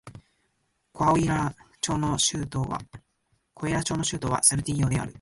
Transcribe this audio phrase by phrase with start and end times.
[0.93, 2.79] コアウイラ州の州都は
[4.41, 5.09] サルティーヨである